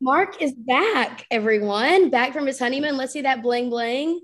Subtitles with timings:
[0.00, 2.10] Mark is back, everyone.
[2.10, 2.96] Back from his honeymoon.
[2.96, 4.20] Let's see that bling bling.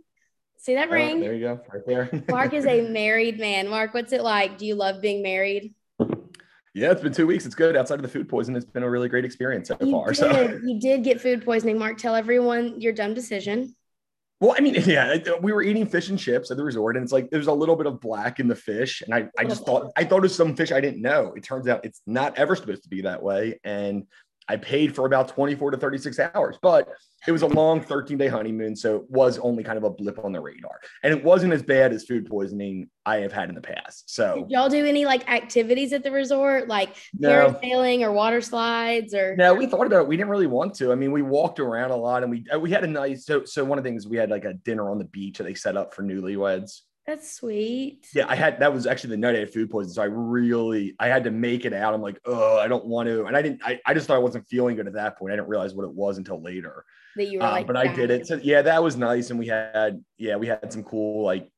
[0.58, 1.20] See that Oh, ring?
[1.20, 2.24] there you go, right there.
[2.30, 3.68] Mark is a married man.
[3.68, 4.56] Mark, what's it like?
[4.58, 5.74] Do you love being married?
[6.74, 7.44] yeah, it's been two weeks.
[7.46, 7.76] It's good.
[7.76, 10.08] Outside of the food poison, it's been a really great experience so You far.
[10.08, 10.16] did.
[10.16, 11.78] So, You did get food poisoning.
[11.78, 13.76] Mark, tell everyone your dumb decision.
[14.40, 17.12] well, I mean, yeah, we were eating fish and chips at the resort, and it's
[17.12, 19.92] like there's a little bit of black in the fish, and I, I just thought
[19.94, 21.34] I thought it was some fish I didn't know.
[21.36, 24.04] It turns out it's not ever supposed to be that way, and
[24.48, 26.88] I paid for about 24 to 36 hours, but
[27.26, 30.24] it was a long 13 day honeymoon, so it was only kind of a blip
[30.24, 33.56] on the radar, and it wasn't as bad as food poisoning I have had in
[33.56, 34.08] the past.
[34.08, 37.50] So Did y'all do any like activities at the resort, like No.
[37.50, 39.34] parasailing or water slides or?
[39.36, 40.08] No, we thought about it.
[40.08, 40.92] We didn't really want to.
[40.92, 43.26] I mean, we walked around a lot, and we uh, we had a nice.
[43.26, 45.44] So so one of the things we had like a dinner on the beach that
[45.44, 46.82] they set up for newlyweds.
[47.06, 48.08] That's sweet.
[48.12, 50.96] Yeah, I had that was actually the night I had food poisoning, so I really
[50.98, 51.94] I had to make it out.
[51.94, 53.62] I'm like, oh, I don't want to, and I didn't.
[53.64, 55.32] I, I just thought I wasn't feeling good at that point.
[55.32, 56.84] I didn't realize what it was until later.
[57.14, 58.26] That you were Uh, like, but I did it.
[58.26, 61.48] So yeah, that was nice, and we had yeah we had some cool like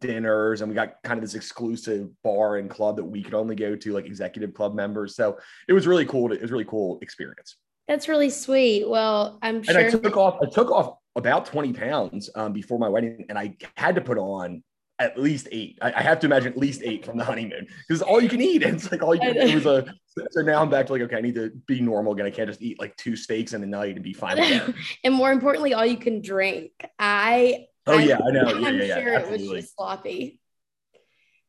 [0.00, 3.56] dinners, and we got kind of this exclusive bar and club that we could only
[3.56, 5.16] go to like executive club members.
[5.16, 6.28] So it was really cool.
[6.28, 7.56] To, it was really cool experience.
[7.88, 8.86] That's really sweet.
[8.86, 10.38] Well, I'm and I took off.
[10.42, 14.18] I took off about 20 pounds um, before my wedding, and I had to put
[14.18, 14.62] on
[15.00, 15.78] at least eight.
[15.80, 18.40] I, I have to imagine at least eight from the honeymoon because all you can
[18.40, 18.62] eat.
[18.62, 19.36] And it's like all you can.
[19.36, 19.92] It was a.
[20.30, 22.26] So now I'm back to like okay, I need to be normal again.
[22.26, 24.38] I can't just eat like two steaks in a night and be fine.
[25.04, 26.72] And more importantly, all you can drink.
[26.98, 27.66] I.
[27.86, 28.48] Oh I'm- yeah, I know.
[28.48, 29.00] Yeah, I'm yeah, yeah.
[29.00, 30.38] sure it was just sloppy.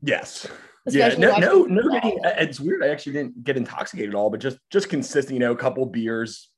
[0.02, 0.48] Yes.
[0.88, 1.10] Yeah.
[1.18, 1.36] No.
[1.38, 1.64] No.
[1.64, 1.90] No.
[1.92, 2.84] getting- It's weird.
[2.84, 5.34] I actually didn't get intoxicated at all, but just just consistent.
[5.34, 6.51] You know, a couple beers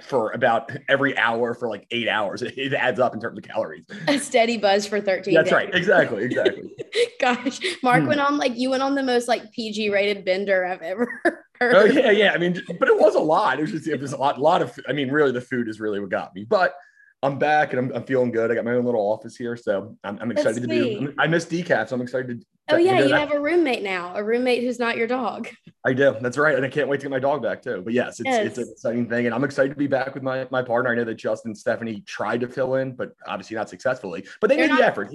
[0.00, 2.42] for about every hour for like eight hours.
[2.42, 3.84] It, it adds up in terms of calories.
[4.08, 5.52] A steady buzz for 13 That's days.
[5.54, 5.74] right.
[5.74, 6.24] Exactly.
[6.24, 6.74] Exactly.
[7.20, 8.08] Gosh, Mark Hmm.
[8.08, 11.06] went on like you went on the most like PG rated bender I've ever
[11.60, 11.74] heard.
[11.76, 12.32] Oh yeah, yeah.
[12.32, 13.58] I mean, but it was a lot.
[13.58, 14.78] It was just it was a lot, lot of.
[14.88, 16.44] I mean, really, the food is really what got me.
[16.44, 16.74] But
[17.22, 18.50] I'm back and I'm, I'm feeling good.
[18.50, 20.96] I got my own little office here, so I'm, I'm excited to do.
[20.96, 21.14] sweet.
[21.18, 22.46] I miss decaf, so I'm excited to.
[22.70, 23.28] Oh yeah, you that.
[23.28, 25.48] have a roommate now, a roommate who's not your dog.
[25.84, 26.16] I do.
[26.20, 27.82] That's right, and I can't wait to get my dog back too.
[27.84, 30.46] But yes, it's it's an exciting thing, and I'm excited to be back with my
[30.50, 30.90] my partner.
[30.90, 34.24] I know that Justin and Stephanie tried to fill in, but obviously not successfully.
[34.40, 35.10] But they They're made the effort.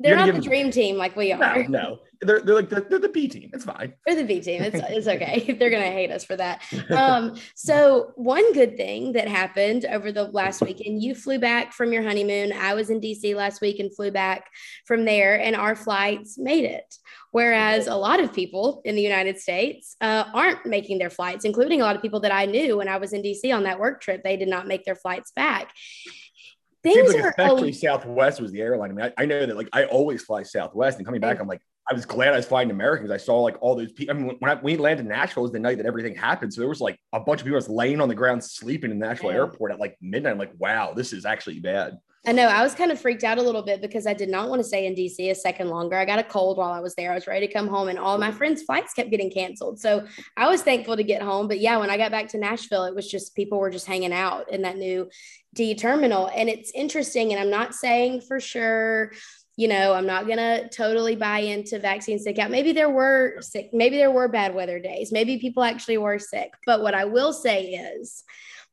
[0.00, 1.68] They're not the dream team like we are.
[1.68, 3.50] no, they're they're like the, they're the B team.
[3.52, 3.94] It's fine.
[4.06, 4.62] They're the B team.
[4.62, 5.56] It's it's okay.
[5.58, 6.62] They're gonna hate us for that.
[6.90, 11.92] Um, so one good thing that happened over the last weekend, you flew back from
[11.92, 12.52] your honeymoon.
[12.52, 14.50] I was in DC last week and flew back
[14.86, 16.94] from there, and our flights made it.
[17.30, 21.80] Whereas a lot of people in the United States uh, aren't making their flights, including
[21.80, 24.00] a lot of people that I knew when I was in DC on that work
[24.00, 24.22] trip.
[24.24, 25.72] They did not make their flights back.
[26.82, 28.90] Seems Things like are especially Southwest was the airline.
[28.90, 31.46] I mean, I, I know that like I always fly Southwest, and coming back, I'm
[31.46, 31.60] like,
[31.90, 33.10] I was glad I was flying Americans.
[33.10, 34.14] I saw like all those people.
[34.14, 36.60] I mean, when I, we landed in Nashville was the night that everything happened, so
[36.60, 39.30] there was like a bunch of people just laying on the ground sleeping in Nashville
[39.30, 39.36] Yeah.
[39.38, 40.32] airport at like midnight.
[40.32, 41.98] I'm like, wow, this is actually bad.
[42.26, 44.50] I know I was kind of freaked out a little bit because I did not
[44.50, 45.96] want to stay in DC a second longer.
[45.96, 47.12] I got a cold while I was there.
[47.12, 49.80] I was ready to come home, and all my friends' flights kept getting canceled.
[49.80, 51.48] So I was thankful to get home.
[51.48, 54.12] But yeah, when I got back to Nashville, it was just people were just hanging
[54.12, 55.08] out in that new
[55.54, 56.30] D terminal.
[56.34, 57.32] And it's interesting.
[57.32, 59.12] And I'm not saying for sure,
[59.60, 62.50] you know, I'm not gonna totally buy into vaccine sick out.
[62.50, 65.12] Maybe there were sick, maybe there were bad weather days.
[65.12, 66.54] Maybe people actually were sick.
[66.64, 68.24] But what I will say is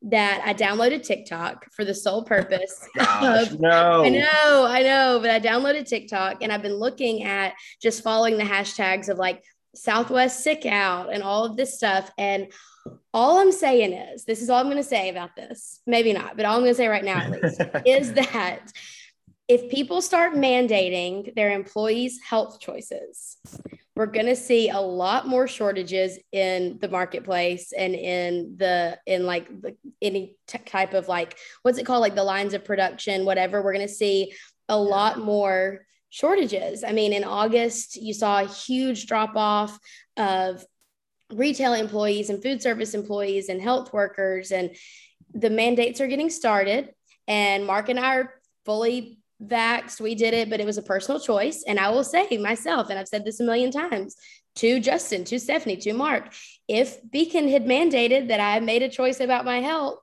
[0.03, 4.05] that I downloaded TikTok for the sole purpose Gosh, of no.
[4.05, 8.37] I know, I know, but I downloaded TikTok and I've been looking at just following
[8.37, 9.43] the hashtags of like
[9.75, 12.09] Southwest sick out and all of this stuff.
[12.17, 12.47] And
[13.13, 15.81] all I'm saying is, this is all I'm going to say about this.
[15.85, 18.71] Maybe not, but all I'm going to say right now, at least, is that
[19.47, 23.38] if people start mandating their employees' health choices,
[23.96, 29.25] we're going to see a lot more shortages in the marketplace and in the in
[29.25, 32.02] like the, any t- type of like what's it called?
[32.02, 33.63] Like the lines of production whatever.
[33.63, 34.34] We're going to see
[34.69, 36.84] a lot more shortages.
[36.84, 39.79] I mean in august you saw a huge drop off
[40.16, 40.64] of
[41.34, 44.75] retail employees and food service employees and health workers and
[45.34, 46.93] the mandates are getting started
[47.28, 48.34] and mark and i are
[48.66, 51.63] fully vaxxed we did it but it was a personal choice.
[51.67, 54.16] And i will say myself and i've said this a million times
[54.55, 56.34] to justin to stephanie to mark
[56.67, 59.99] if beacon had mandated that i made a choice about my health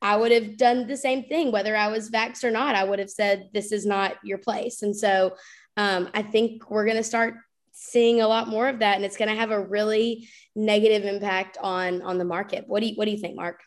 [0.00, 1.50] i would have done the same thing.
[1.50, 4.82] Whether i was vaxxed or not i would have said this is not your place.
[4.82, 5.36] And so
[5.76, 7.34] um, i think we're going to start
[7.72, 11.58] seeing a lot more of that and it's going to have a really negative impact
[11.60, 12.64] on on the market.
[12.68, 13.60] What do you what do you think mark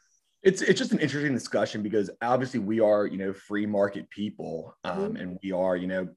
[0.45, 4.77] it's it's just an interesting discussion because obviously we are you know free market people
[4.85, 5.19] um, Mhm.
[5.21, 6.07] and we are you know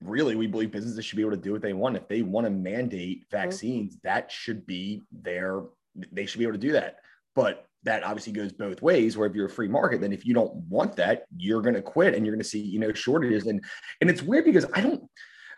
[0.00, 2.46] really we believe businesses should be able to do what they want if they want
[2.46, 5.62] to mandate vaccines that should be their
[6.12, 7.00] they should be able to do that
[7.34, 9.14] but that obviously goes both ways.
[9.14, 11.82] Where if you're a free market, then if you don't want that, you're going to
[11.82, 13.46] quit and you're going to see, you know, shortages.
[13.46, 13.62] And
[14.00, 15.02] and it's weird because I don't.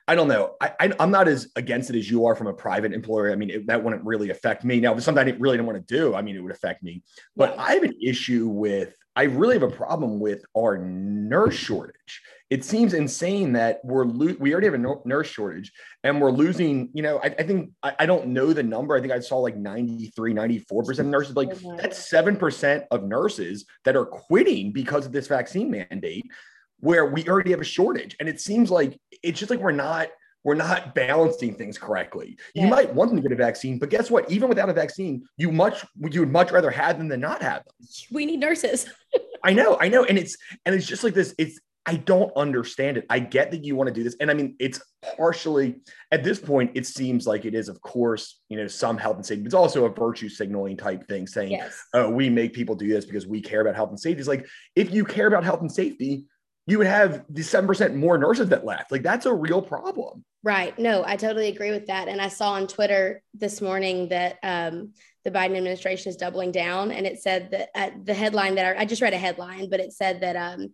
[0.09, 0.55] I don't know.
[0.61, 3.33] I, I, am not as against it as you are from a private employer.
[3.33, 4.79] I mean, it, that wouldn't really affect me.
[4.79, 7.03] Now, if something I really didn't want to do, I mean, it would affect me.
[7.35, 12.23] But I have an issue with, I really have a problem with our nurse shortage
[12.49, 15.73] it seems insane that we're lo- we already have a nurse shortage
[16.05, 19.01] and we're losing you know i, I think I, I, don't know the number i
[19.01, 23.97] think i saw like 93 94% of nurses like oh that's 7% of nurses that
[23.97, 26.27] are quitting because of this vaccine mandate
[26.81, 30.09] where we already have a shortage and it seems like it's just like we're not
[30.45, 32.39] we're not balancing things correctly.
[32.55, 32.63] Yeah.
[32.63, 34.31] You might want them to get a vaccine, but guess what?
[34.31, 37.65] Even without a vaccine, you much you would much rather have them than not have
[37.65, 37.75] them.
[38.13, 38.87] We need nurses.
[39.43, 41.35] I know, I know, and it's and it's just like this.
[41.37, 41.59] It's
[41.89, 43.07] I don't understand it.
[43.09, 44.17] I get that you want to do this.
[44.21, 44.81] And I mean, it's
[45.17, 45.77] partially
[46.11, 49.25] at this point, it seems like it is, of course, you know, some health and
[49.25, 51.81] safety, but it's also a virtue signaling type thing saying, yes.
[51.95, 54.19] oh, we make people do this because we care about health and safety.
[54.19, 56.25] It's like, if you care about health and safety,
[56.67, 58.91] you would have the 7% more nurses that left.
[58.91, 60.25] Like, that's a real problem.
[60.43, 60.77] Right.
[60.79, 62.09] No, I totally agree with that.
[62.09, 64.93] And I saw on Twitter this morning that um,
[65.25, 66.91] the Biden administration is doubling down.
[66.91, 69.81] And it said that uh, the headline that I, I, just read a headline, but
[69.81, 70.73] it said that, um,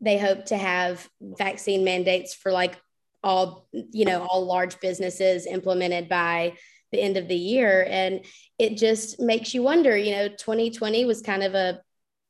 [0.00, 2.76] they hope to have vaccine mandates for like
[3.22, 6.54] all you know all large businesses implemented by
[6.90, 8.24] the end of the year and
[8.58, 11.80] it just makes you wonder you know 2020 was kind of a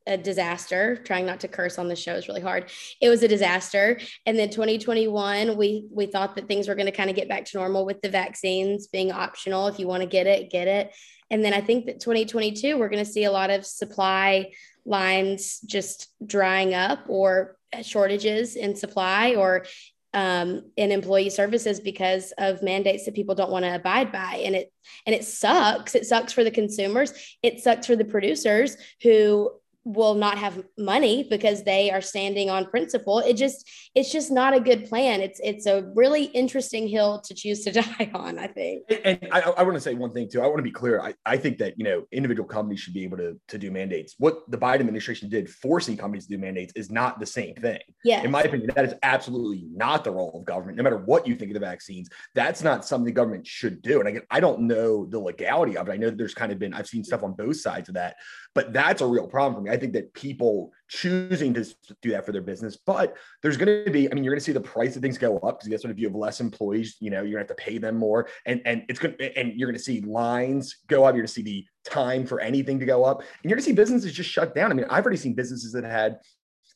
[0.06, 0.96] a disaster.
[1.04, 2.70] Trying not to curse on the show is really hard.
[3.00, 4.00] It was a disaster.
[4.26, 7.44] And then 2021 we we thought that things were going to kind of get back
[7.46, 9.66] to normal with the vaccines being optional.
[9.68, 10.94] If you want to get it get it.
[11.32, 14.50] And then i think that 2022 we're going to see a lot of supply
[14.84, 19.64] lines just drying up or shortages in supply or
[20.12, 24.42] um, in employee services because of mandates that people don't want to abide by.
[24.44, 24.72] And it
[25.06, 25.94] and it sucks.
[25.94, 27.12] It sucks for the consumers.
[27.42, 29.50] It sucks for the producers who
[29.84, 33.18] will not have money because they are standing on principle.
[33.20, 35.20] It just it's just not a good plan.
[35.20, 38.84] It's it's a really interesting hill to choose to die on i think.
[39.04, 40.42] And i, I want to say one thing too.
[40.42, 41.00] I want to be clear.
[41.00, 44.14] I, I think that you know individual companies should be able to, to do mandates.
[44.18, 47.80] What the biden administration did forcing companies to do mandates is not the same thing.
[48.04, 50.76] Yeah in my opinion that is absolutely not the role of government.
[50.76, 54.00] No matter what you think of the vaccines that's not something the government should do.
[54.00, 55.92] And again i don't know the legality of it.
[55.92, 58.16] I know that there's kind of been i've seen stuff on both sides of that
[58.54, 59.70] but that's a real problem for me.
[59.70, 61.64] I think that people choosing to
[62.02, 64.44] do that for their business, but there's going to be, I mean, you're going to
[64.44, 65.90] see the price of things go up because guess what?
[65.90, 68.28] If you have less employees, you know, you're going to have to pay them more,
[68.46, 71.14] and and it's going to, and you're going to see lines go up.
[71.14, 73.70] You're going to see the time for anything to go up, and you're going to
[73.70, 74.70] see businesses just shut down.
[74.70, 76.18] I mean, I've already seen businesses that had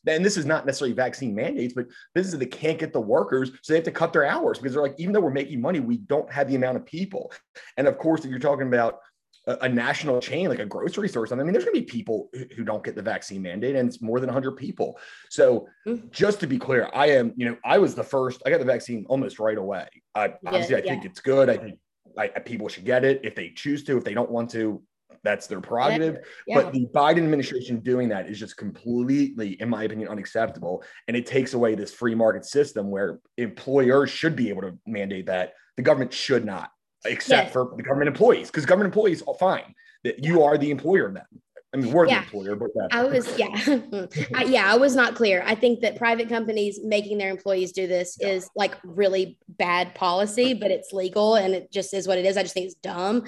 [0.07, 3.73] and this is not necessarily vaccine mandates, but businesses that can't get the workers, so
[3.73, 5.97] they have to cut their hours because they're like, even though we're making money, we
[5.97, 7.31] don't have the amount of people.
[7.77, 8.99] And of course, if you're talking about
[9.47, 11.81] a, a national chain like a grocery store or something, I mean, there's going to
[11.81, 14.97] be people who don't get the vaccine mandate, and it's more than 100 people.
[15.29, 16.07] So, mm-hmm.
[16.11, 18.41] just to be clear, I am, you know, I was the first.
[18.45, 19.87] I got the vaccine almost right away.
[20.13, 20.91] I, yeah, obviously, I yeah.
[20.91, 21.49] think it's good.
[21.49, 21.79] I think
[22.17, 23.97] I, people should get it if they choose to.
[23.97, 24.81] If they don't want to,
[25.23, 26.19] that's their prerogative.
[26.47, 26.61] Yeah.
[26.61, 30.83] But the Biden administration doing that is just completely, in my opinion, unacceptable.
[31.07, 35.25] And it takes away this free market system where employers should be able to mandate
[35.25, 35.53] that.
[35.77, 36.71] The government should not
[37.05, 37.53] except yes.
[37.53, 39.73] for the government employees, because government employees are fine.
[40.03, 41.25] That you are the employer of them.
[41.73, 42.19] I mean, we're yeah.
[42.19, 43.47] the employer, but I was, yeah,
[44.35, 45.43] I, yeah, I was not clear.
[45.45, 48.29] I think that private companies making their employees do this yeah.
[48.29, 52.37] is like really bad policy, but it's legal and it just is what it is.
[52.37, 53.25] I just think it's dumb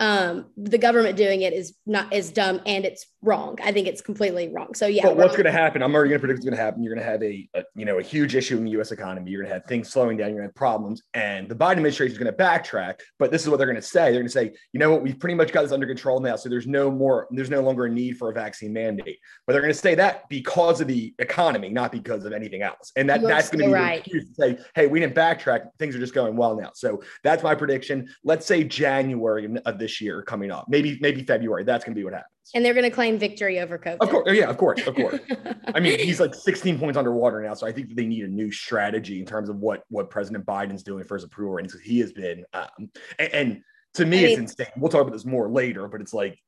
[0.00, 3.58] um, the government doing it is not is dumb and it's wrong.
[3.62, 4.72] I think it's completely wrong.
[4.74, 5.02] So yeah.
[5.02, 5.82] But what's going to happen?
[5.82, 6.82] I'm already going to predict what's going to happen.
[6.82, 8.92] You're going to have a, a, you know a huge issue in the U.S.
[8.92, 9.30] economy.
[9.30, 10.30] You're going to have things slowing down.
[10.30, 13.00] You're going to have problems, and the Biden administration is going to backtrack.
[13.18, 14.04] But this is what they're going to say.
[14.04, 16.36] They're going to say, you know what, we've pretty much got this under control now.
[16.36, 17.28] So there's no more.
[17.30, 19.18] There's no longer a need for a vaccine mandate.
[19.46, 22.90] But they're going to say that because of the economy, not because of anything else.
[22.96, 24.00] And that that's going to be right.
[24.00, 25.68] excuse to say, hey, we didn't backtrack.
[25.78, 26.70] Things are just going well now.
[26.74, 28.08] So that's my prediction.
[28.24, 31.64] Let's say January of this year coming up maybe maybe February.
[31.64, 32.28] That's going to be what happens.
[32.54, 33.98] And they're going to claim victory over COVID.
[34.00, 35.20] Of course, yeah, of course, of course.
[35.74, 38.50] I mean, he's like 16 points underwater now, so I think they need a new
[38.50, 41.78] strategy in terms of what what President Biden's doing for his approval ratings.
[41.80, 43.62] He has been, um, and, and,
[43.94, 44.66] to me, I it's mean, insane.
[44.76, 46.38] We'll talk about this more later, but it's like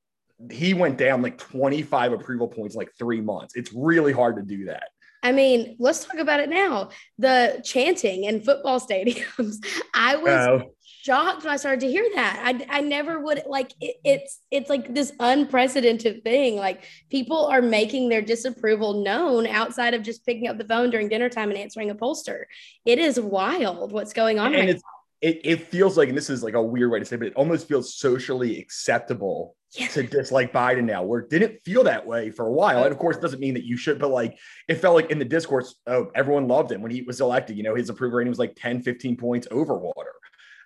[0.50, 3.54] he went down like 25 approval points in like three months.
[3.56, 4.90] It's really hard to do that.
[5.22, 6.90] I mean, let's talk about it now.
[7.18, 9.64] The chanting in football stadiums.
[9.94, 12.40] I was oh shocked when I started to hear that.
[12.44, 16.56] I, I never would like it, it's it's like this unprecedented thing.
[16.56, 21.08] Like people are making their disapproval known outside of just picking up the phone during
[21.08, 22.44] dinner time and answering a pollster.
[22.84, 24.82] It is wild what's going on and right
[25.22, 27.28] it, it feels like, and this is like a weird way to say, it, but
[27.28, 29.86] it almost feels socially acceptable yeah.
[29.88, 32.82] to dislike Biden now, where it didn't feel that way for a while.
[32.82, 34.36] And of course, it doesn't mean that you should, but like
[34.68, 37.56] it felt like in the discourse, oh, everyone loved him when he was elected.
[37.56, 40.12] You know, his approval rating was like 10, 15 points over water.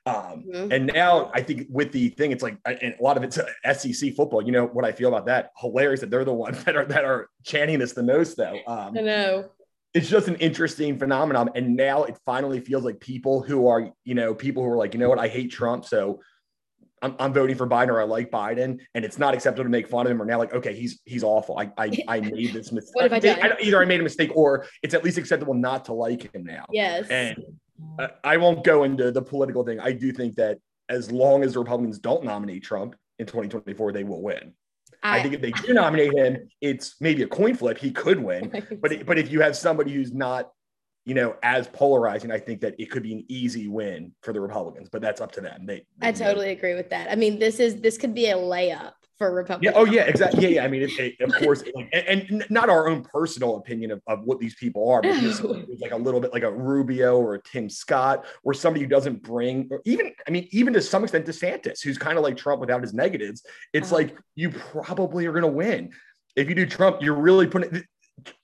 [0.06, 0.72] Um, mm-hmm.
[0.72, 4.14] And now I think with the thing, it's like and a lot of it's SEC
[4.14, 4.40] football.
[4.40, 5.50] You know what I feel about that?
[5.58, 8.58] Hilarious that they're the ones that are that are chanting this the most, though.
[8.66, 9.50] Um, I know
[9.96, 11.48] it's just an interesting phenomenon.
[11.54, 14.92] And now it finally feels like people who are, you know, people who are like,
[14.92, 16.20] you know what, I hate Trump, so
[17.00, 19.88] I'm, I'm voting for Biden or I like Biden, and it's not acceptable to make
[19.88, 20.20] fun of him.
[20.20, 21.58] Or now, like, okay, he's he's awful.
[21.58, 22.94] I I, I made this mistake.
[22.94, 23.38] what have I done?
[23.42, 26.44] I, either I made a mistake, or it's at least acceptable not to like him
[26.44, 26.64] now.
[26.70, 27.08] Yes.
[27.08, 27.36] And
[28.24, 29.80] I won't go into the political thing.
[29.80, 34.04] I do think that as long as the Republicans don't nominate Trump in 2024, they
[34.04, 34.52] will win.
[35.02, 37.78] I, I think if they do nominate him, it's maybe a coin flip.
[37.78, 40.50] He could win, but but if you have somebody who's not,
[41.04, 44.40] you know, as polarizing, I think that it could be an easy win for the
[44.40, 44.88] Republicans.
[44.90, 45.66] But that's up to them.
[45.66, 46.52] They, they I totally know.
[46.52, 47.10] agree with that.
[47.10, 49.74] I mean, this is this could be a layup for Republicans.
[49.74, 49.80] Yeah.
[49.80, 50.02] Oh, yeah.
[50.02, 50.42] Exactly.
[50.42, 50.48] Yeah.
[50.48, 50.64] Yeah.
[50.64, 54.24] I mean, it, it, of course, and, and, not our own personal opinion of, of
[54.24, 55.40] what these people are, but it's
[55.80, 59.22] like a little bit like a Rubio or a Tim Scott or somebody who doesn't
[59.22, 62.60] bring, or even, I mean, even to some extent, DeSantis, who's kind of like Trump
[62.60, 63.44] without his negatives.
[63.72, 63.96] It's uh-huh.
[63.96, 65.92] like you probably are going to win.
[66.36, 67.84] If you do Trump, you're really putting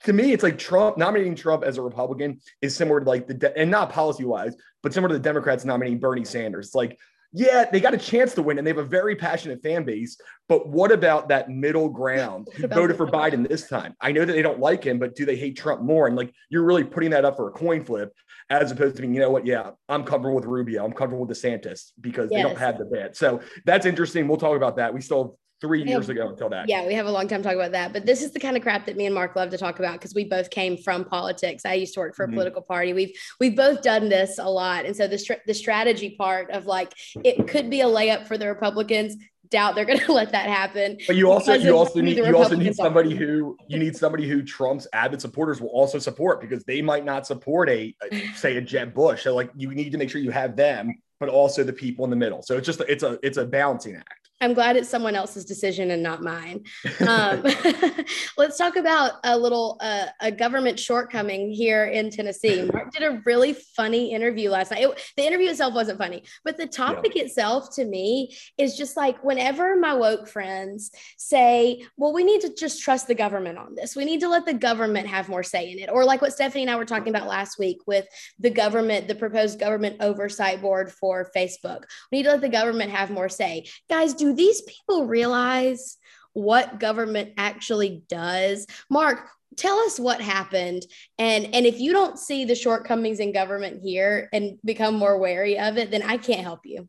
[0.05, 3.35] to me, it's like Trump nominating Trump as a Republican is similar to like the
[3.35, 6.67] de- and not policy wise, but similar to the Democrats nominating Bernie Sanders.
[6.67, 6.99] It's like
[7.33, 10.19] yeah, they got a chance to win and they have a very passionate fan base.
[10.49, 13.95] But what about that middle ground who voted for Biden this time?
[14.01, 16.07] I know that they don't like him, but do they hate Trump more?
[16.07, 18.13] And like you're really putting that up for a coin flip
[18.51, 19.47] as opposed to being, you know what?
[19.47, 20.85] Yeah, I'm comfortable with Rubio.
[20.85, 22.39] I'm comfortable with DeSantis because yes.
[22.39, 23.17] they don't have the bad.
[23.17, 24.29] So that's interesting.
[24.29, 24.93] We'll talk about that.
[24.93, 26.69] We still three years ago until that.
[26.69, 27.93] Yeah, we have a long time talking about that.
[27.93, 29.93] But this is the kind of crap that me and Mark love to talk about
[29.95, 31.65] because we both came from politics.
[31.65, 32.35] I used to work for a mm-hmm.
[32.35, 32.93] political party.
[32.93, 36.67] We've we've both done this a lot, and so the str- the strategy part of
[36.67, 36.93] like
[37.25, 39.17] it could be a layup for the Republicans.
[39.51, 40.99] Doubt they're going to let that happen.
[41.07, 44.43] But you also you also need you also need somebody who you need somebody who
[44.43, 48.61] Trump's avid supporters will also support because they might not support a, a say a
[48.61, 49.23] Jeb Bush.
[49.23, 52.11] So like you need to make sure you have them, but also the people in
[52.11, 52.43] the middle.
[52.43, 54.22] So it's just it's a it's a balancing act.
[54.43, 56.65] I'm glad it's someone else's decision and not mine.
[57.03, 57.43] Um,
[58.37, 62.63] let's talk about a little uh, a government shortcoming here in Tennessee.
[62.73, 64.83] Mark did a really funny interview last night.
[64.83, 67.25] It, the interview itself wasn't funny, but the topic yeah.
[67.25, 72.55] itself to me is just like whenever my woke friends say, "Well, we need to
[72.55, 73.97] just trust the government on this.
[73.97, 76.63] We need to let the government have more say in it," or like what Stephanie
[76.63, 78.07] and I were talking about last week with
[78.39, 81.85] the government, the proposed government oversight board for Facebook.
[82.13, 83.67] We need to let the government have more say.
[83.89, 85.97] Guys, do these people realize
[86.33, 88.67] what government actually does?
[88.91, 90.85] Mark, tell us what happened.
[91.19, 95.59] And and if you don't see the shortcomings in government here and become more wary
[95.59, 96.89] of it then i can't help you.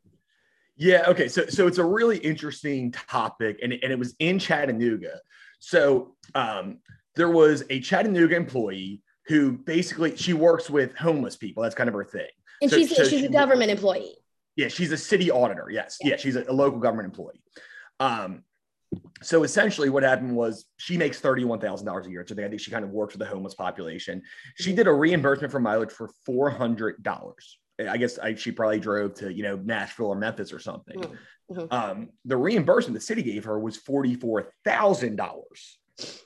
[0.76, 1.28] Yeah okay.
[1.28, 5.20] So so it's a really interesting topic and, and it was in chattanooga.
[5.60, 6.80] So um
[7.16, 11.64] there was a chattanooga employee who basically she works with homeless people.
[11.64, 12.28] That's kind of her thing.
[12.62, 14.16] And so, she's, so she's she, a government employee
[14.56, 15.68] yeah, she's a city auditor.
[15.70, 15.98] Yes.
[16.02, 17.42] Yeah, she's a, a local government employee.
[18.00, 18.44] Um,
[19.22, 22.26] so essentially what happened was she makes $31,000 a year.
[22.28, 24.22] So I think she kind of works with the homeless population.
[24.56, 27.34] She did a reimbursement for mileage for $400.
[27.88, 31.00] I guess I, she probably drove to, you know, Nashville or Memphis or something.
[31.00, 31.60] Mm-hmm.
[31.60, 31.74] mm-hmm.
[31.74, 35.18] Um, the reimbursement the city gave her was $44,000.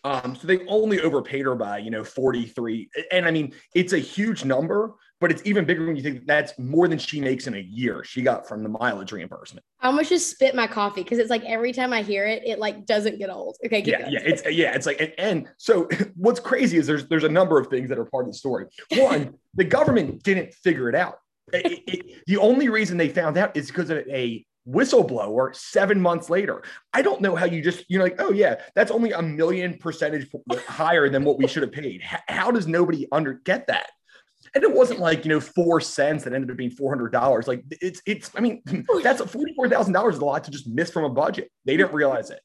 [0.04, 2.90] Um, so they only overpaid her by, you know, 43.
[3.12, 6.58] And I mean, it's a huge number, but it's even bigger when you think that's
[6.60, 10.10] more than she makes in a year she got from the mileage reimbursement i almost
[10.10, 13.18] just spit my coffee because it's like every time i hear it it like doesn't
[13.18, 14.14] get old okay yeah going.
[14.14, 17.60] yeah it's yeah it's like and, and so what's crazy is there's there's a number
[17.60, 21.20] of things that are part of the story one the government didn't figure it out
[21.54, 26.30] it, it, the only reason they found out is because of a whistleblower seven months
[26.30, 26.62] later.
[26.94, 30.30] I don't know how you just, you're like, oh, yeah, that's only a million percentage
[30.68, 32.02] higher than what we should have paid.
[32.04, 33.92] How does nobody under get that?
[34.58, 37.48] And it wasn't like you know four cents that ended up being four hundred dollars.
[37.48, 38.32] Like it's it's.
[38.36, 38.64] I mean,
[39.04, 41.52] that's forty four thousand dollars is a lot to just miss from a budget.
[41.66, 42.42] They didn't realize it.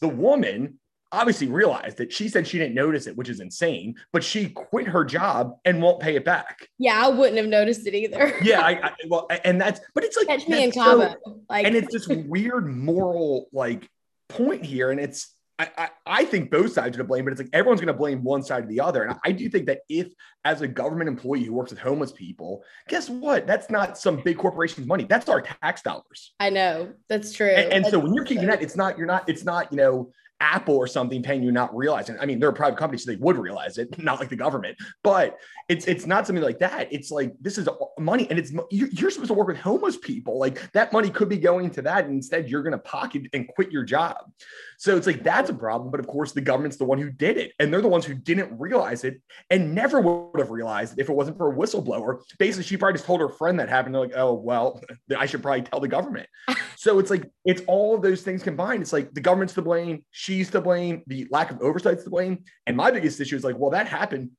[0.00, 0.78] The woman
[1.12, 3.96] obviously realized that she said she didn't notice it, which is insane.
[4.14, 6.68] But she quit her job and won't pay it back.
[6.78, 8.34] Yeah, I wouldn't have noticed it either.
[8.42, 10.72] yeah, I, I, well, and that's but it's like catch me in.
[10.72, 11.14] So,
[11.50, 13.86] like, and it's this weird moral like
[14.30, 15.34] point here, and it's
[15.76, 18.22] I, I, think both sides are to blame, but it's like everyone's going to blame
[18.22, 19.04] one side or the other.
[19.04, 20.12] And I do think that if,
[20.44, 23.46] as a government employee who works with homeless people, guess what?
[23.46, 25.04] That's not some big corporation's money.
[25.04, 26.32] That's our tax dollars.
[26.40, 27.48] I know that's true.
[27.48, 29.76] And, and that's so when you're keeping that, it's not, you're not, it's not, you
[29.76, 30.10] know,
[30.42, 32.18] Apple or something paying you not realizing.
[32.20, 34.76] I mean, they're a private company, so they would realize it, not like the government.
[35.04, 36.92] But it's it's not something like that.
[36.92, 37.68] It's like this is
[37.98, 40.38] money, and it's you're, supposed to work with homeless people.
[40.38, 43.46] Like that money could be going to that, and instead you're going to pocket and
[43.48, 44.16] quit your job.
[44.78, 45.92] So it's like that's a problem.
[45.92, 48.14] But of course, the government's the one who did it, and they're the ones who
[48.14, 52.20] didn't realize it and never would have realized it if it wasn't for a whistleblower.
[52.38, 53.94] Basically, she probably just told her friend that happened.
[53.94, 54.82] They're like, oh well,
[55.16, 56.28] I should probably tell the government.
[56.76, 58.82] so it's like it's all of those things combined.
[58.82, 62.44] It's like the government's to blame, she's to blame, the lack of oversight's to blame.
[62.66, 64.30] And my biggest issue is like, well, that happened.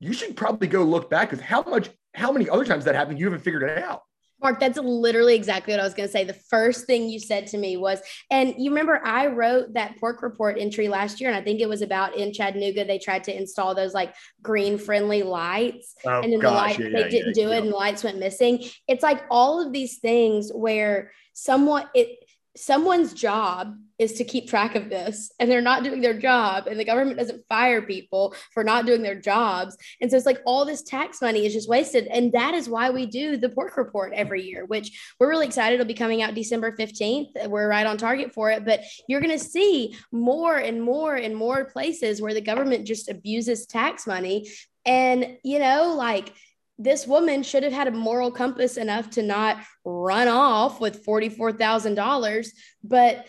[0.00, 3.18] You should probably go look back because how much, how many other times that happened,
[3.18, 4.02] you haven't figured it out.
[4.42, 6.24] Mark, that's literally exactly what I was going to say.
[6.24, 10.22] The first thing you said to me was, and you remember I wrote that pork
[10.22, 13.36] report entry last year, and I think it was about in Chattanooga, they tried to
[13.36, 15.94] install those like green friendly lights.
[16.04, 17.56] Oh, and then gosh, the light, yeah, they didn't yeah, do yeah.
[17.56, 18.64] it, and the lights went missing.
[18.86, 22.23] It's like all of these things where someone, it,
[22.56, 26.78] someone's job is to keep track of this and they're not doing their job and
[26.78, 29.76] the government doesn't fire people for not doing their jobs.
[30.00, 32.06] And so it's like all this tax money is just wasted.
[32.08, 35.74] And that is why we do the pork report every year which we're really excited.
[35.74, 38.64] It'll be coming out december 15th we're right on target for it.
[38.64, 43.08] But you're going to see more and more and more places where the government just
[43.08, 44.48] abuses tax money.
[44.86, 46.32] And you know like
[46.78, 52.48] this woman should have had a moral compass enough to not run off with $44,000.
[52.82, 53.26] But,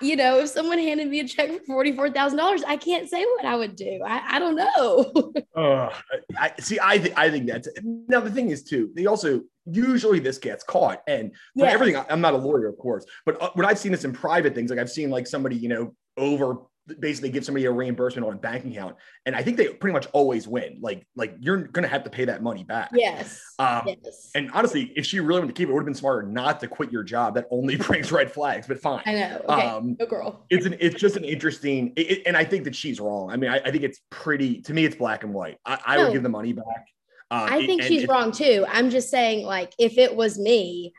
[0.00, 3.54] you know, if someone handed me a check for $44,000, I can't say what I
[3.54, 4.00] would do.
[4.04, 5.32] I, I don't know.
[5.56, 5.90] uh,
[6.36, 6.78] I see.
[6.82, 10.64] I, th- I think that's now the thing is, too, they also usually this gets
[10.64, 11.02] caught.
[11.06, 11.74] And for yes.
[11.74, 14.54] everything, I'm not a lawyer, of course, but uh, when I've seen this in private
[14.54, 16.56] things, like I've seen like somebody, you know, over
[17.00, 18.96] basically give somebody a reimbursement on a bank account.
[19.26, 20.78] And i think they pretty much always win.
[20.80, 22.90] Like like you're gonna have to pay that money back.
[22.92, 24.30] Yes, um, yes.
[24.34, 26.60] and honestly if she really wanted to keep it, it would have been smarter not
[26.60, 29.02] to quit your job that only brings red flags but fine.
[29.06, 29.42] I know.
[29.48, 29.66] Okay.
[29.66, 30.46] um no girl.
[30.50, 33.30] it's an it's just an interesting it, and i think that she's wrong.
[33.30, 35.58] I mean I, I, think it's pretty to me it's black and white.
[35.64, 36.04] I, I no.
[36.04, 36.86] would give the money back.
[37.30, 38.64] Uh, i think she's wrong too.
[38.68, 40.92] I'm just saying like if it was me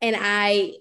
[0.00, 0.74] and i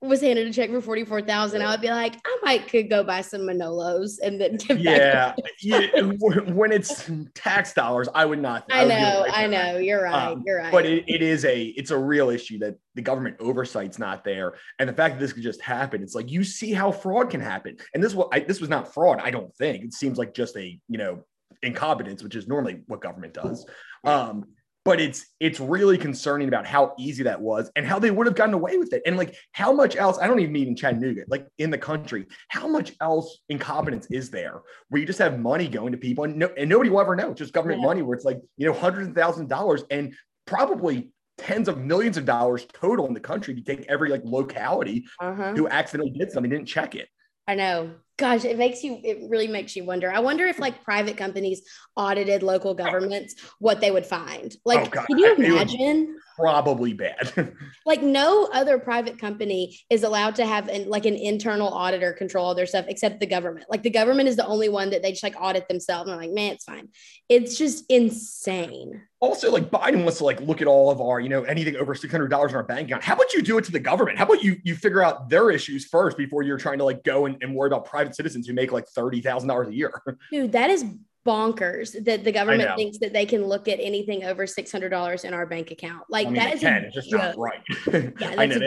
[0.00, 3.20] was handed a check for 44,000, I would be like, I might could go buy
[3.20, 5.88] some Manolos and then give yeah, yeah.
[6.02, 8.64] when it's tax dollars, I would not.
[8.70, 9.78] I, I know, I know.
[9.78, 10.28] You're right.
[10.28, 10.70] Um, you're right.
[10.70, 14.54] But it, it is a, it's a real issue that the government oversight's not there.
[14.78, 17.40] And the fact that this could just happen, it's like, you see how fraud can
[17.40, 17.76] happen.
[17.92, 19.18] And this was, I, this was not fraud.
[19.20, 21.24] I don't think it seems like just a, you know,
[21.62, 23.66] incompetence, which is normally what government does.
[24.04, 24.44] Um,
[24.88, 28.34] but it's it's really concerning about how easy that was and how they would have
[28.34, 31.24] gotten away with it and like how much else i don't even mean in chattanooga
[31.28, 35.68] like in the country how much else incompetence is there where you just have money
[35.68, 37.86] going to people and, no, and nobody will ever know just government yeah.
[37.86, 40.14] money where it's like you know hundreds of thousands of dollars and
[40.46, 44.22] probably tens of millions of dollars total in the country if you take every like
[44.24, 45.52] locality uh-huh.
[45.52, 47.08] who accidentally did something didn't check it
[47.48, 47.94] I know.
[48.18, 50.10] Gosh, it makes you, it really makes you wonder.
[50.10, 51.62] I wonder if like private companies
[51.96, 54.54] audited local governments, what they would find.
[54.64, 56.18] Like, oh, can you imagine?
[56.36, 57.54] Probably bad.
[57.86, 62.46] like, no other private company is allowed to have an, like an internal auditor control
[62.46, 63.66] all their stuff except the government.
[63.70, 66.08] Like, the government is the only one that they just like audit themselves.
[66.08, 66.88] And I'm like, man, it's fine.
[67.28, 71.28] It's just insane also like Biden wants to like look at all of our, you
[71.28, 73.02] know, anything over six hundred dollars in our bank account.
[73.02, 74.18] How about you do it to the government?
[74.18, 77.26] How about you you figure out their issues first before you're trying to like go
[77.26, 80.02] and, and worry about private citizens who make like thirty thousand dollars a year?
[80.30, 80.84] Dude, that is
[81.26, 85.24] bonkers that the government thinks that they can look at anything over six hundred dollars
[85.24, 86.04] in our bank account.
[86.08, 87.20] Like I mean, that is can, it's just joke.
[87.20, 87.60] not right.
[88.20, 88.58] yeah, I know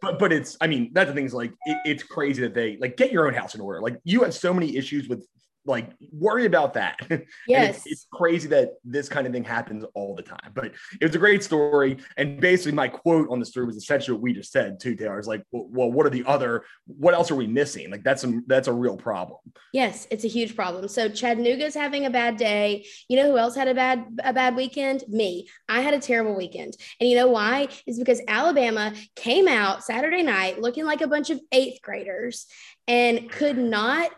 [0.00, 2.76] but but it's I mean that's the thing is like it, it's crazy that they
[2.78, 3.82] like get your own house in order.
[3.82, 5.26] Like you have so many issues with
[5.66, 7.00] like worry about that.
[7.48, 7.78] Yes.
[7.78, 10.52] It's, it's, crazy that this kind of thing happens all the time.
[10.54, 10.66] But
[11.00, 11.98] it was a great story.
[12.16, 15.18] And basically my quote on the story was essentially what we just said too, Taylor.
[15.18, 17.90] It's like, well, well, what are the other, what else are we missing?
[17.90, 19.38] Like that's a that's a real problem.
[19.72, 20.88] Yes, it's a huge problem.
[20.88, 22.86] So Chattanooga's having a bad day.
[23.08, 25.04] You know who else had a bad a bad weekend?
[25.08, 25.48] Me.
[25.68, 26.76] I had a terrible weekend.
[27.00, 27.68] And you know why?
[27.86, 32.46] Is because Alabama came out Saturday night looking like a bunch of eighth graders
[32.88, 34.10] and could not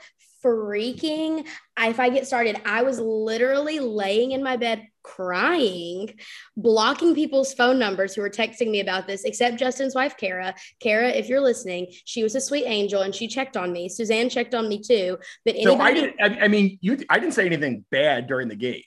[0.44, 1.46] freaking
[1.86, 6.14] if I get started, I was literally laying in my bed crying,
[6.56, 10.54] blocking people's phone numbers who were texting me about this, except Justin's wife, Kara.
[10.80, 13.88] Kara, if you're listening, she was a sweet angel and she checked on me.
[13.88, 15.18] Suzanne checked on me too.
[15.44, 18.56] But anybody, so I didn't, I mean, you, I didn't say anything bad during the
[18.56, 18.82] game.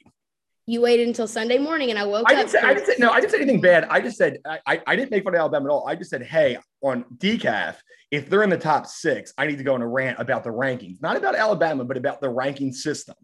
[0.68, 2.50] You waited until Sunday morning and I woke I didn't up.
[2.52, 3.86] Say, I didn't say, no, I didn't say anything bad.
[3.86, 5.88] I just said, I, I didn't make fun of Alabama at all.
[5.88, 7.78] I just said, hey, on decaf,
[8.12, 10.50] if they're in the top six, I need to go on a rant about the
[10.50, 13.16] rankings, not about Alabama, but about the ranking system.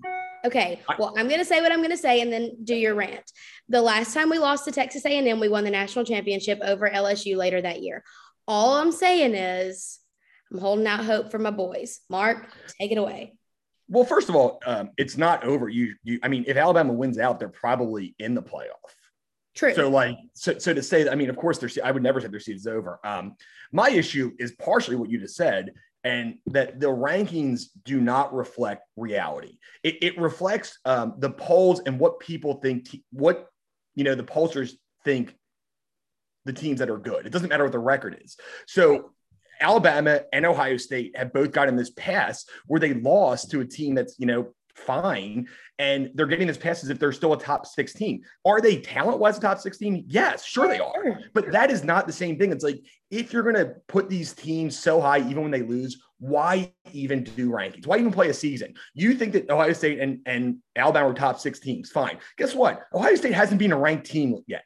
[0.45, 0.81] Okay.
[0.97, 3.31] Well, I'm going to say what I'm going to say and then do your rant.
[3.69, 7.35] The last time we lost to Texas A&M, we won the national championship over LSU
[7.35, 8.03] later that year.
[8.47, 9.99] All I'm saying is
[10.51, 11.99] I'm holding out hope for my boys.
[12.09, 12.47] Mark,
[12.79, 13.33] take it away.
[13.89, 15.69] Well, first of all, um, it's not over.
[15.69, 18.91] You, you, I mean, if Alabama wins out, they're probably in the playoff.
[19.55, 19.73] True.
[19.73, 22.21] So, like, so, so to say that, I mean, of course, their, I would never
[22.21, 22.99] say their season is over.
[23.03, 23.35] Um,
[23.71, 25.73] my issue is partially what you just said,
[26.03, 29.57] and that the rankings do not reflect reality.
[29.83, 33.47] It, it reflects um, the polls and what people think, what
[33.95, 34.73] you know, the pollsters
[35.03, 35.33] think
[36.45, 37.25] the teams that are good.
[37.25, 38.37] It doesn't matter what the record is.
[38.67, 39.11] So
[39.59, 43.95] Alabama and Ohio State have both gotten this pass where they lost to a team
[43.95, 45.47] that's, you know, fine.
[45.79, 48.23] And they're getting this pass as if they're still a top 16.
[48.45, 50.05] Are they talent wise a top 16?
[50.07, 51.19] Yes, sure they are.
[51.33, 52.51] But that is not the same thing.
[52.51, 52.79] It's like
[53.11, 57.23] if you're going to put these teams so high, even when they lose, why even
[57.23, 57.85] do rankings?
[57.85, 58.73] Why even play a season?
[58.93, 61.91] You think that Ohio State and, and Alabama are top six teams.
[61.91, 62.17] Fine.
[62.37, 62.81] Guess what?
[62.93, 64.63] Ohio State hasn't been a ranked team yet.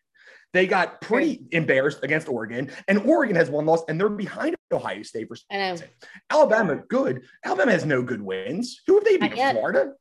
[0.53, 5.03] They got pretty embarrassed against Oregon, and Oregon has one loss, and they're behind Ohio
[5.03, 5.37] State for.
[5.51, 5.77] Know.
[6.29, 7.23] Alabama, good.
[7.45, 8.81] Alabama has no good wins.
[8.87, 9.33] Who have they beat?
[9.33, 9.93] Florida.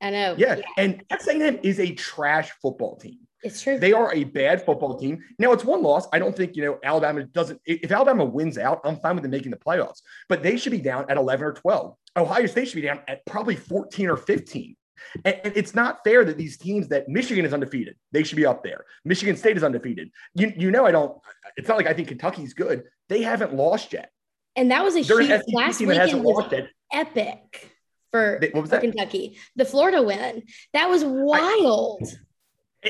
[0.00, 0.34] I know.
[0.36, 0.56] Yeah.
[0.56, 0.64] yeah.
[0.76, 3.18] And Texas A&M is a trash football team.
[3.42, 3.78] It's true.
[3.78, 5.22] They are a bad football team.
[5.38, 6.06] Now it's one loss.
[6.12, 9.32] I don't think, you know, Alabama doesn't, if Alabama wins out, I'm fine with them
[9.32, 11.96] making the playoffs, but they should be down at 11 or 12.
[12.16, 14.76] Ohio State should be down at probably 14 or 15.
[15.24, 18.62] And it's not fair that these teams that Michigan is undefeated, they should be up
[18.62, 18.84] there.
[19.04, 20.10] Michigan State is undefeated.
[20.34, 21.20] You, you know, I don't,
[21.56, 22.84] it's not like I think Kentucky's good.
[23.08, 24.10] They haven't lost yet.
[24.56, 26.52] And that was a They're huge last weekend was
[26.92, 27.70] epic
[28.10, 29.38] for, they, for Kentucky.
[29.56, 30.42] The Florida win.
[30.74, 32.02] That was wild.
[32.02, 32.16] I,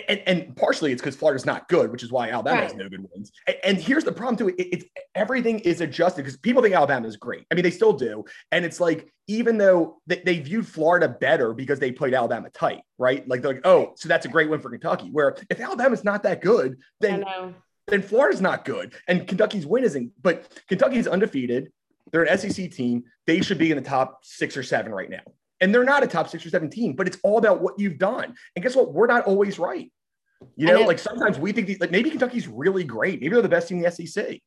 [0.09, 2.65] and, and, partially it's because Florida's not good, which is why Alabama right.
[2.65, 3.31] has no good wins.
[3.47, 7.07] And, and, here's the problem too: it, it's everything is adjusted because people think Alabama
[7.07, 7.45] is great.
[7.51, 11.53] I mean, they still do, and it's like even though they, they viewed Florida better
[11.53, 13.27] because they played Alabama tight, right?
[13.29, 15.11] Like they're like, oh, so that's a great win for Kentucky.
[15.11, 17.25] Where if Alabama's not that good, then
[17.89, 20.13] then Florida's not good, and Kentucky's win isn't.
[20.23, 21.71] But Kentucky's undefeated.
[22.11, 23.05] They're an SEC team.
[23.27, 25.23] They should be in the top six or seven right now.
[25.63, 27.97] And they're not a top six or seven team, but it's all about what you've
[27.97, 28.35] done.
[28.55, 28.93] And guess what?
[28.93, 29.91] We're not always right.
[30.57, 33.21] You know, like sometimes we think these, like maybe Kentucky's really great.
[33.21, 34.41] Maybe they're the best team in the SEC.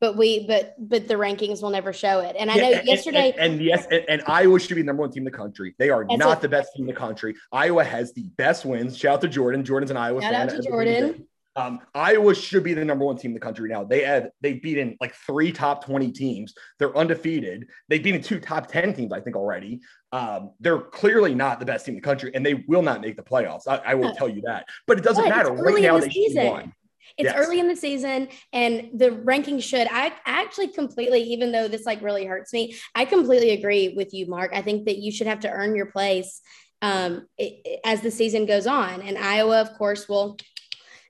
[0.00, 2.34] But we, but but the rankings will never show it.
[2.38, 5.02] And I know yesterday, and, and, and yes, and, and, Iowa should be the number
[5.02, 5.74] one team in the country.
[5.78, 7.36] They are not the best team in the country.
[7.52, 8.96] Iowa has the best wins.
[8.96, 9.62] Shout out to Jordan.
[9.62, 10.48] Jordan's an Iowa Shout fan.
[10.48, 11.26] Out to Jordan.
[11.56, 13.84] Um, Iowa should be the number one team in the country now.
[13.84, 16.54] They had they've beaten like three top 20 teams.
[16.78, 17.66] They're undefeated.
[17.88, 19.80] They've beaten two top 10 teams, I think, already.
[20.12, 23.16] Um, they're clearly not the best team in the country, and they will not make
[23.16, 23.68] the playoffs.
[23.68, 24.66] I, I will tell you that.
[24.86, 25.52] But it doesn't matter.
[25.52, 26.46] Right now, they season.
[26.46, 26.74] won.
[27.16, 27.36] It's yes.
[27.36, 29.88] early in the season, and the ranking should.
[29.90, 34.26] I actually completely, even though this like really hurts me, I completely agree with you,
[34.26, 34.52] Mark.
[34.54, 36.40] I think that you should have to earn your place
[36.82, 39.02] um, it, as the season goes on.
[39.02, 40.38] And Iowa, of course, will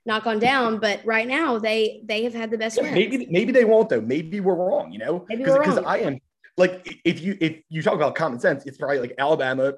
[0.07, 0.79] knock on down.
[0.79, 2.79] But right now, they they have had the best.
[2.81, 4.01] Yeah, maybe maybe they won't though.
[4.01, 4.93] Maybe we're wrong.
[4.93, 6.19] You know, because I am
[6.61, 9.73] like if you if you talk about common sense, it's probably like Alabama